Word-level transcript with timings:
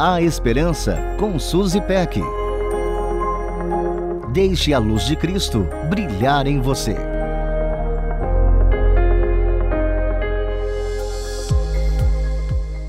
A 0.00 0.22
Esperança 0.22 0.96
com 1.18 1.40
Suzy 1.40 1.80
Peck. 1.80 2.20
Deixe 4.32 4.72
a 4.72 4.78
luz 4.78 5.04
de 5.04 5.16
Cristo 5.16 5.66
brilhar 5.90 6.46
em 6.46 6.60
você. 6.60 6.94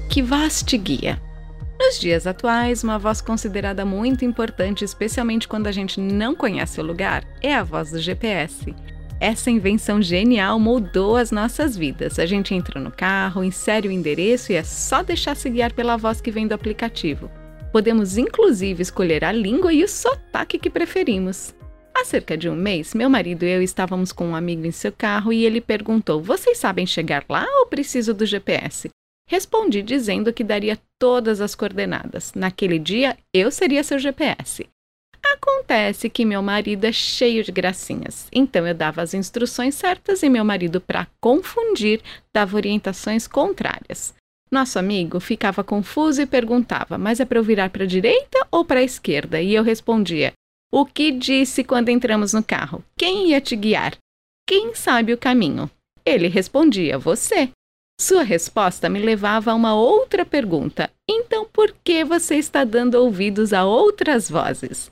Que 0.08 0.22
vaste 0.22 0.78
guia. 0.78 1.20
Nos 1.80 2.00
dias 2.00 2.28
atuais, 2.28 2.84
uma 2.84 3.00
voz 3.00 3.22
considerada 3.22 3.84
muito 3.84 4.24
importante, 4.24 4.86
especialmente 4.86 5.48
quando 5.48 5.66
a 5.66 5.72
gente 5.72 6.00
não 6.00 6.36
conhece 6.36 6.80
o 6.80 6.84
lugar, 6.84 7.24
é 7.42 7.56
a 7.56 7.64
voz 7.64 7.90
do 7.90 8.00
GPS. 8.00 8.76
Essa 9.20 9.52
invenção 9.52 10.02
genial 10.02 10.58
mudou 10.58 11.18
as 11.18 11.30
nossas 11.30 11.76
vidas. 11.76 12.18
A 12.18 12.26
gente 12.26 12.56
entra 12.56 12.80
no 12.80 12.90
carro, 12.90 13.44
insere 13.44 13.88
o 13.88 13.92
endereço 13.92 14.54
e 14.54 14.56
é 14.56 14.64
só 14.64 15.04
deixar 15.04 15.36
se 15.36 15.50
guiar 15.50 15.74
pela 15.74 15.98
voz 15.98 16.22
que 16.22 16.32
vem 16.32 16.48
do 16.48 16.54
aplicativo. 16.54 17.30
Podemos 17.74 18.18
inclusive 18.18 18.82
escolher 18.82 19.26
a 19.26 19.32
língua 19.32 19.74
e 19.74 19.84
o 19.84 19.90
sotaque 19.90 20.58
que 20.58 20.70
preferimos. 20.70 21.54
Há 21.94 22.06
cerca 22.06 22.38
de 22.38 22.50
um 22.50 22.56
mês, 22.56 22.94
meu 22.94 23.10
marido 23.10 23.44
e 23.44 23.50
eu 23.50 23.62
estávamos 23.62 24.14
com 24.14 24.30
um 24.30 24.36
amigo 24.36 24.66
em 24.66 24.72
seu 24.72 24.92
carro 24.92 25.34
e 25.34 25.46
ele 25.46 25.60
perguntou: 25.60 26.22
Vocês 26.22 26.58
sabem 26.58 26.86
chegar 26.86 27.26
lá 27.28 27.46
ou 27.60 27.66
preciso 27.66 28.14
do 28.14 28.26
GPS? 28.26 28.90
Respondi 29.28 29.82
dizendo 29.82 30.32
que 30.32 30.46
daria 30.46 30.80
todas 30.98 31.42
as 31.42 31.56
coordenadas. 31.56 32.32
Naquele 32.34 32.80
dia, 32.80 33.18
eu 33.34 33.52
seria 33.52 33.84
seu 33.84 34.00
GPS. 34.00 34.66
Acontece 35.24 36.10
que 36.10 36.26
meu 36.26 36.42
marido 36.42 36.86
é 36.86 36.92
cheio 36.92 37.44
de 37.44 37.52
gracinhas, 37.52 38.28
então 38.32 38.66
eu 38.66 38.74
dava 38.74 39.02
as 39.02 39.14
instruções 39.14 39.76
certas 39.76 40.24
e 40.24 40.30
meu 40.30 40.44
marido, 40.44 40.82
para 40.82 41.08
confundir, 41.22 42.02
dava 42.34 42.56
orientações 42.56 43.28
contrárias. 43.28 44.14
Nosso 44.52 44.80
amigo 44.80 45.20
ficava 45.20 45.64
confuso 45.64 46.22
e 46.22 46.26
perguntava: 46.26 46.98
Mas 46.98 47.20
é 47.20 47.26
para 47.26 47.38
eu 47.38 47.44
virar 47.44 47.70
para 47.70 47.84
a 47.84 47.88
direita 47.88 48.48
ou 48.52 48.66
para 48.66 48.80
a 48.80 48.84
esquerda? 48.84 49.42
E 49.42 49.54
eu 49.54 49.64
respondia: 49.64 50.34
O 50.72 50.86
que 50.86 51.12
disse 51.12 51.64
quando 51.64 51.90
entramos 51.90 52.34
no 52.34 52.44
carro? 52.44 52.84
Quem 52.98 53.30
ia 53.30 53.40
te 53.40 53.56
guiar? 53.56 53.96
Quem 54.48 54.74
sabe 54.74 55.14
o 55.14 55.18
caminho? 55.18 55.70
Ele 56.04 56.28
respondia: 56.28 56.98
Você. 56.98 57.50
Sua 58.02 58.24
resposta 58.24 58.88
me 58.90 59.00
levava 59.00 59.52
a 59.52 59.56
uma 59.56 59.76
outra 59.76 60.26
pergunta: 60.26 60.90
Então 61.08 61.46
por 61.46 61.76
que 61.84 62.04
você 62.04 62.36
está 62.36 62.64
dando 62.64 62.96
ouvidos 62.96 63.54
a 63.54 63.66
outras 63.66 64.30
vozes? 64.30 64.92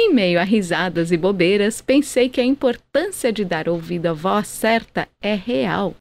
Em 0.00 0.14
meio 0.14 0.38
a 0.38 0.44
risadas 0.44 1.10
e 1.10 1.16
bobeiras, 1.16 1.80
pensei 1.80 2.28
que 2.28 2.40
a 2.40 2.44
importância 2.44 3.32
de 3.32 3.44
dar 3.44 3.68
ouvido 3.68 4.06
à 4.06 4.12
voz 4.12 4.46
certa 4.46 5.08
é 5.20 5.34
real. 5.34 5.96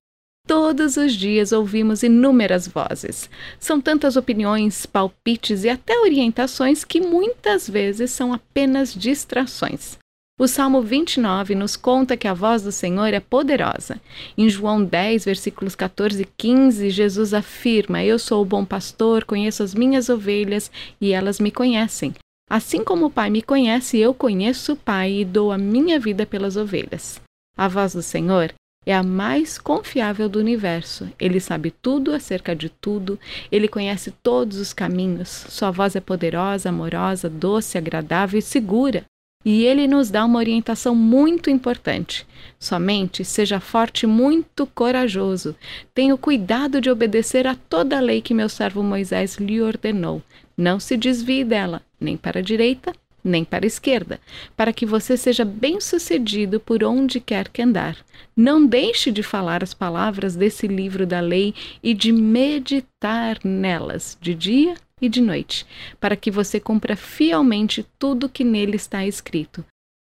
Todos 0.45 0.97
os 0.97 1.13
dias 1.13 1.51
ouvimos 1.51 2.03
inúmeras 2.03 2.67
vozes. 2.67 3.27
São 3.59 3.81
tantas 3.81 4.15
opiniões, 4.15 4.85
palpites 4.85 5.63
e 5.63 5.69
até 5.69 5.99
orientações 5.99 6.85
que 6.85 7.01
muitas 7.01 7.67
vezes 7.67 8.11
são 8.11 8.31
apenas 8.31 8.93
distrações. 8.93 9.97
O 10.39 10.47
Salmo 10.47 10.83
29 10.83 11.55
nos 11.55 11.75
conta 11.75 12.15
que 12.15 12.27
a 12.27 12.35
voz 12.35 12.61
do 12.61 12.71
Senhor 12.71 13.11
é 13.15 13.19
poderosa. 13.19 13.99
Em 14.37 14.47
João 14.47 14.83
10, 14.83 15.25
versículos 15.25 15.73
14 15.73 16.21
e 16.21 16.27
15, 16.37 16.91
Jesus 16.91 17.33
afirma: 17.33 18.03
Eu 18.03 18.19
sou 18.19 18.43
o 18.43 18.45
bom 18.45 18.63
pastor, 18.63 19.23
conheço 19.23 19.63
as 19.63 19.73
minhas 19.73 20.07
ovelhas 20.07 20.69
e 21.01 21.13
elas 21.13 21.39
me 21.39 21.49
conhecem. 21.49 22.13
Assim 22.49 22.83
como 22.83 23.07
o 23.07 23.11
Pai 23.11 23.29
me 23.29 23.41
conhece, 23.41 23.97
eu 23.97 24.13
conheço 24.13 24.73
o 24.73 24.77
Pai 24.77 25.11
e 25.11 25.25
dou 25.25 25.51
a 25.51 25.57
minha 25.57 25.99
vida 25.99 26.25
pelas 26.25 26.55
ovelhas. 26.55 27.19
A 27.57 27.67
voz 27.67 27.93
do 27.93 28.01
Senhor 28.01 28.53
é 28.85 28.95
a 28.95 29.03
mais 29.03 29.57
confiável 29.57 30.29
do 30.29 30.39
universo. 30.39 31.11
Ele 31.19 31.41
sabe 31.41 31.71
tudo 31.71 32.13
acerca 32.13 32.55
de 32.55 32.69
tudo, 32.69 33.19
ele 33.51 33.67
conhece 33.67 34.11
todos 34.23 34.57
os 34.59 34.71
caminhos. 34.71 35.27
Sua 35.49 35.71
voz 35.71 35.93
é 35.97 35.99
poderosa, 35.99 36.69
amorosa, 36.69 37.29
doce, 37.29 37.77
agradável 37.77 38.39
e 38.39 38.41
segura. 38.41 39.03
E 39.43 39.65
ele 39.65 39.87
nos 39.87 40.09
dá 40.09 40.23
uma 40.23 40.39
orientação 40.39 40.95
muito 40.95 41.49
importante. 41.49 42.25
Somente 42.57 43.25
seja 43.25 43.59
forte 43.59 44.07
muito 44.07 44.65
corajoso. 44.67 45.53
Tenha 45.93 46.15
o 46.15 46.17
cuidado 46.17 46.79
de 46.79 46.89
obedecer 46.89 47.45
a 47.45 47.55
toda 47.55 47.97
a 47.97 48.01
lei 48.01 48.21
que 48.21 48.33
meu 48.33 48.47
servo 48.47 48.81
Moisés 48.81 49.35
lhe 49.35 49.61
ordenou. 49.61 50.21
Não 50.57 50.79
se 50.79 50.97
desvie 50.97 51.43
dela, 51.43 51.81
nem 51.99 52.17
para 52.17 52.39
a 52.39 52.43
direita, 52.43 52.93
nem 53.23 53.43
para 53.43 53.65
a 53.65 53.67
esquerda, 53.67 54.19
para 54.55 54.71
que 54.73 54.85
você 54.85 55.17
seja 55.17 55.43
bem-sucedido 55.43 56.59
por 56.59 56.83
onde 56.83 57.19
quer 57.19 57.49
que 57.49 57.61
andar. 57.61 57.97
Não 58.35 58.65
deixe 58.65 59.11
de 59.11 59.21
falar 59.21 59.63
as 59.63 59.73
palavras 59.73 60.35
desse 60.35 60.67
livro 60.67 61.05
da 61.05 61.19
lei 61.19 61.53
e 61.83 61.93
de 61.93 62.11
meditar 62.11 63.39
nelas 63.43 64.17
de 64.21 64.33
dia 64.33 64.75
e 65.01 65.09
de 65.09 65.21
noite, 65.21 65.65
para 65.99 66.15
que 66.15 66.31
você 66.31 66.59
cumpra 66.59 66.95
fielmente 66.95 67.85
tudo 67.99 68.29
que 68.29 68.43
nele 68.43 68.77
está 68.77 69.05
escrito. 69.05 69.63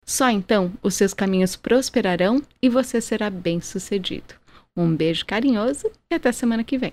Só 0.06 0.30
então 0.30 0.72
os 0.82 0.94
seus 0.94 1.14
caminhos 1.14 1.56
prosperarão 1.56 2.42
e 2.62 2.68
você 2.68 3.00
será 3.00 3.28
bem-sucedido. 3.30 4.34
Um 4.76 4.94
beijo 4.94 5.26
carinhoso 5.26 5.90
e 6.10 6.14
até 6.14 6.32
semana 6.32 6.64
que 6.64 6.78
vem. 6.78 6.92